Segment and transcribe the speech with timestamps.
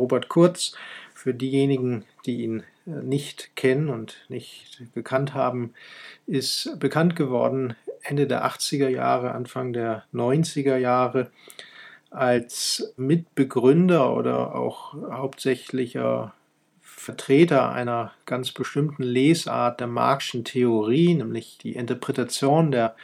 [0.00, 0.74] Robert Kurz,
[1.14, 5.74] für diejenigen, die ihn äh, nicht kennen und nicht gekannt haben,
[6.26, 11.30] ist bekannt geworden Ende der 80er Jahre, Anfang der 90er Jahre
[12.10, 16.34] als Mitbegründer oder auch hauptsächlicher
[16.80, 22.96] Vertreter einer ganz bestimmten Lesart der Marxischen Theorie, nämlich die Interpretation der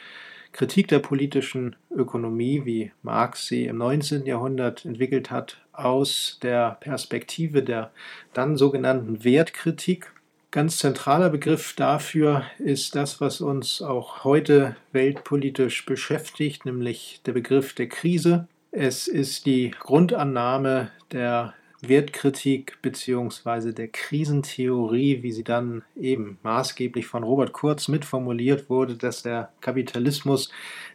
[0.51, 4.25] Kritik der politischen Ökonomie, wie Marx sie im 19.
[4.25, 7.91] Jahrhundert entwickelt hat, aus der Perspektive der
[8.33, 10.11] dann sogenannten Wertkritik.
[10.51, 17.73] Ganz zentraler Begriff dafür ist das, was uns auch heute weltpolitisch beschäftigt, nämlich der Begriff
[17.73, 18.47] der Krise.
[18.71, 23.71] Es ist die Grundannahme der Wertkritik bzw.
[23.71, 30.49] der Krisentheorie, wie sie dann eben maßgeblich von Robert Kurz mitformuliert wurde, dass der Kapitalismus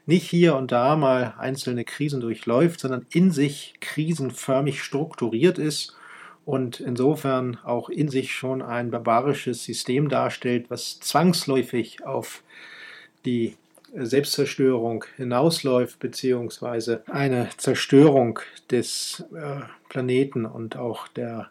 [0.07, 5.97] nicht hier und da mal einzelne Krisen durchläuft, sondern in sich krisenförmig strukturiert ist
[6.45, 12.43] und insofern auch in sich schon ein barbarisches System darstellt, was zwangsläufig auf
[13.25, 13.57] die
[13.95, 18.41] Selbstzerstörung hinausläuft, beziehungsweise eine Zerstörung
[18.71, 21.51] des äh, Planeten und auch der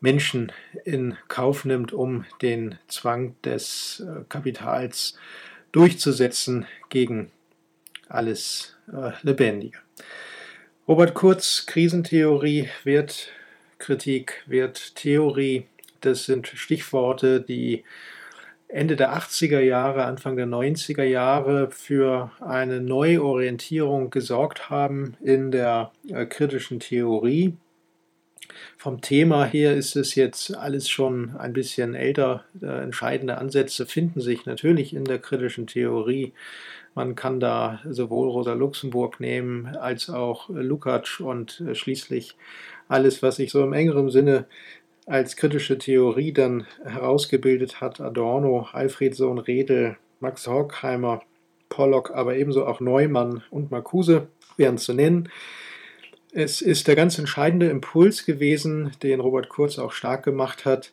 [0.00, 0.52] Menschen
[0.84, 5.18] in Kauf nimmt, um den Zwang des äh, Kapitals
[5.72, 7.30] durchzusetzen gegen
[8.08, 9.78] alles äh, Lebendige.
[10.86, 15.66] Robert Kurz, Krisentheorie, Wertkritik, Werttheorie,
[16.00, 17.82] das sind Stichworte, die
[18.68, 25.92] Ende der 80er Jahre, Anfang der 90er Jahre für eine Neuorientierung gesorgt haben in der
[26.08, 27.54] äh, kritischen Theorie.
[28.76, 32.44] Vom Thema her ist es jetzt alles schon ein bisschen älter.
[32.60, 36.32] Äh, entscheidende Ansätze finden sich natürlich in der kritischen Theorie.
[36.94, 42.36] Man kann da sowohl Rosa Luxemburg nehmen als auch Lukács und äh, schließlich
[42.88, 44.46] alles, was sich so im engeren Sinne
[45.06, 51.22] als kritische Theorie dann herausgebildet hat Adorno, Alfred Sohn Redel, Max Horkheimer,
[51.68, 55.28] Pollock, aber ebenso auch Neumann und Marcuse wären zu nennen.
[56.32, 60.92] Es ist der ganz entscheidende Impuls gewesen, den Robert Kurz auch stark gemacht hat,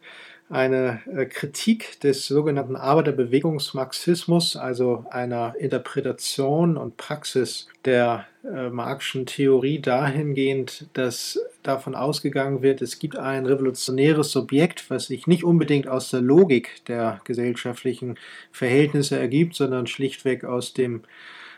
[0.49, 9.79] eine äh, Kritik des sogenannten Arbeiterbewegungsmarxismus, also einer Interpretation und Praxis der äh, Marxischen Theorie
[9.79, 16.09] dahingehend, dass davon ausgegangen wird, es gibt ein revolutionäres Subjekt, was sich nicht unbedingt aus
[16.09, 18.17] der Logik der gesellschaftlichen
[18.51, 21.03] Verhältnisse ergibt, sondern schlichtweg aus dem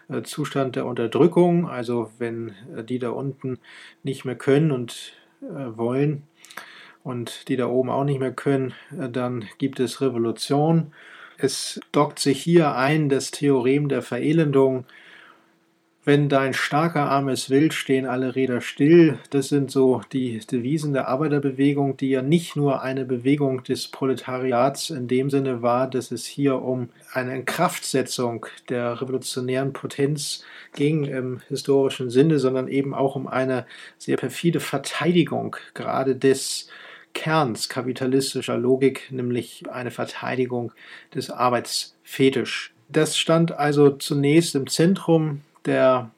[0.10, 3.60] äh, Zustand der Unterdrückung, also wenn äh, die da unten
[4.04, 6.24] nicht mehr können und äh, wollen,
[7.06, 10.92] und die da oben auch nicht mehr können, dann gibt es Revolution.
[11.38, 14.86] Es dockt sich hier ein das Theorem der Verelendung.
[16.08, 19.18] Wenn dein starker Arm es will, stehen alle Räder still.
[19.32, 24.92] Das sind so die Devisen der Arbeiterbewegung, die ja nicht nur eine Bewegung des Proletariats
[24.92, 31.42] in dem Sinne war, dass es hier um eine Inkraftsetzung der revolutionären Potenz ging im
[31.48, 33.66] historischen Sinne, sondern eben auch um eine
[33.98, 36.70] sehr perfide Verteidigung gerade des
[37.16, 40.72] Kerns kapitalistischer Logik, nämlich eine Verteidigung
[41.16, 42.76] des Arbeitsfetisch.
[42.90, 46.12] Das stand also zunächst im Zentrum der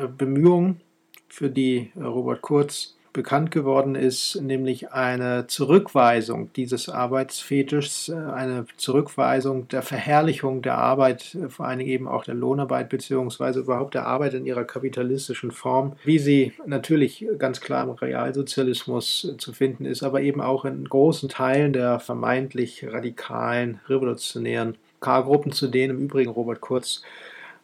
[0.00, 0.80] äh, Bemühungen,
[1.28, 9.68] für die Robert Kurz bekannt geworden ist, nämlich eine Zurückweisung dieses Arbeitsfetischs, äh, eine Zurückweisung
[9.68, 14.06] der Verherrlichung der Arbeit, äh, vor allen Dingen eben auch der Lohnarbeit beziehungsweise überhaupt der
[14.06, 19.86] Arbeit in ihrer kapitalistischen Form, wie sie natürlich ganz klar im Realsozialismus äh, zu finden
[19.86, 26.04] ist, aber eben auch in großen Teilen der vermeintlich radikalen, revolutionären K-Gruppen, zu denen im
[26.04, 27.02] Übrigen Robert Kurz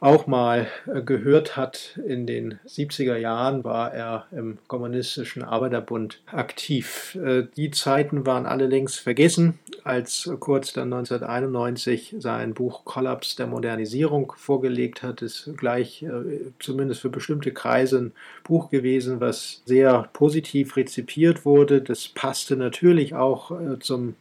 [0.02, 2.00] auch mal äh, gehört hat.
[2.04, 7.16] In den 70er Jahren war er im Kommunistischen Arbeiterbund aktiv.
[7.24, 13.46] Äh, die Zeiten waren alle längst vergessen, als Kurz dann 1991 sein Buch Kollaps der
[13.46, 15.22] Modernisierung vorgelegt hat.
[15.22, 21.80] Ist gleich äh, zumindest für bestimmte Kreise ein Buch gewesen, was sehr positiv rezipiert wurde.
[21.80, 24.16] Das passte natürlich auch zum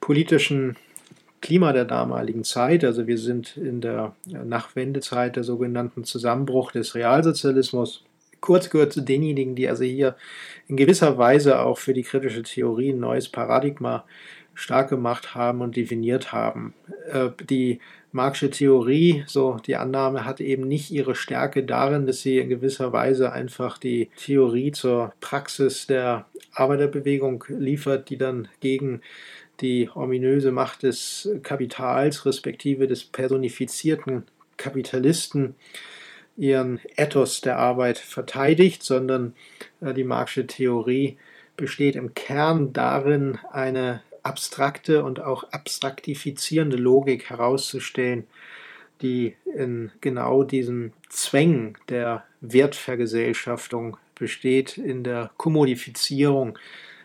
[0.00, 0.76] politischen
[1.44, 2.84] Klima der damaligen Zeit.
[2.84, 8.02] Also wir sind in der Nachwendezeit der sogenannten Zusammenbruch des Realsozialismus.
[8.40, 10.16] Kurz gehört zu denjenigen, die also hier
[10.68, 14.06] in gewisser Weise auch für die kritische Theorie ein neues Paradigma
[14.54, 16.72] stark gemacht haben und definiert haben.
[17.12, 17.80] Äh, die
[18.10, 22.92] Marxische Theorie, so die Annahme, hat eben nicht ihre Stärke darin, dass sie in gewisser
[22.92, 29.00] Weise einfach die Theorie zur Praxis der Arbeiterbewegung liefert, die dann gegen
[29.60, 34.24] die ominöse Macht des Kapitals, respektive des personifizierten
[34.56, 35.54] Kapitalisten,
[36.36, 39.34] ihren Ethos der Arbeit verteidigt, sondern
[39.80, 41.16] äh, die Marxische Theorie
[41.56, 48.26] besteht im Kern darin, eine abstrakte und auch abstraktifizierende Logik herauszustellen,
[49.02, 56.58] die in genau diesen Zwängen der Wertvergesellschaftung besteht, in der Kommodifizierung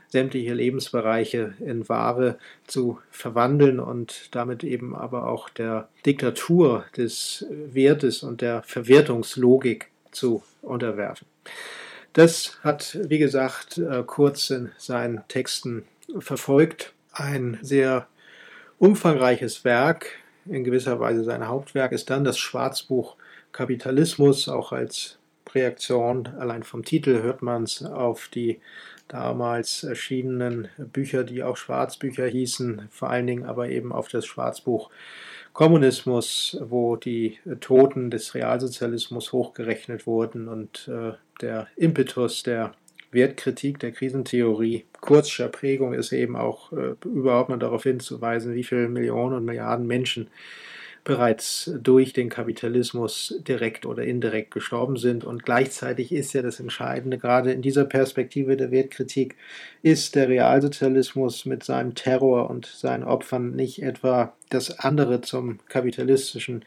[0.10, 8.24] sämtliche Lebensbereiche in Ware zu verwandeln und damit eben aber auch der Diktatur des Wertes
[8.24, 11.28] und der Verwertungslogik zu unterwerfen.
[12.14, 15.84] Das hat, wie gesagt, äh, Kurz in seinen Texten
[16.18, 16.94] verfolgt.
[17.12, 18.08] Ein sehr
[18.80, 23.16] umfangreiches Werk, in gewisser Weise sein Hauptwerk, ist dann das Schwarzbuch
[23.52, 25.20] Kapitalismus, auch als
[25.54, 28.60] Reaktion, allein vom Titel hört man es, auf die
[29.10, 34.90] damals erschienenen Bücher, die auch Schwarzbücher hießen, vor allen Dingen aber eben auf das Schwarzbuch
[35.52, 42.74] Kommunismus, wo die Toten des Realsozialismus hochgerechnet wurden und äh, der Impetus der
[43.12, 48.88] Wertkritik der Krisentheorie kurzscher Prägung ist eben auch äh, überhaupt mal darauf hinzuweisen, wie viele
[48.88, 50.28] Millionen und Milliarden Menschen
[51.04, 55.24] bereits durch den Kapitalismus direkt oder indirekt gestorben sind.
[55.24, 59.36] Und gleichzeitig ist ja das Entscheidende, gerade in dieser Perspektive der Wertkritik,
[59.82, 66.66] ist der Realsozialismus mit seinem Terror und seinen Opfern nicht etwa das andere zum kapitalistischen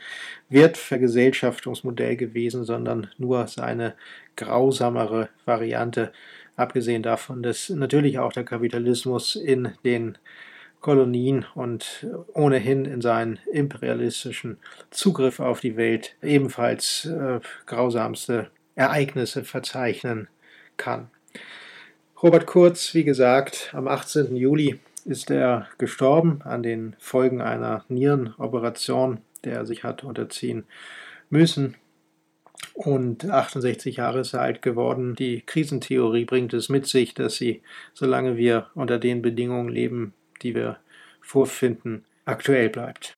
[0.48, 3.94] Wertvergesellschaftungsmodell gewesen, sondern nur seine
[4.36, 6.12] grausamere Variante,
[6.56, 10.16] abgesehen davon, dass natürlich auch der Kapitalismus in den
[10.82, 14.58] Kolonien und ohnehin in seinen imperialistischen
[14.90, 20.28] Zugriff auf die Welt ebenfalls äh, grausamste Ereignisse verzeichnen
[20.76, 21.08] kann.
[22.22, 24.36] Robert Kurz, wie gesagt, am 18.
[24.36, 30.64] Juli ist er gestorben an den Folgen einer Nierenoperation, der er sich hat unterziehen
[31.30, 31.76] müssen.
[32.74, 35.14] Und 68 Jahre ist er alt geworden.
[35.14, 37.62] Die Krisentheorie bringt es mit sich, dass sie,
[37.92, 40.78] solange wir unter den Bedingungen leben, die wir
[41.20, 43.14] vorfinden, aktuell bleibt.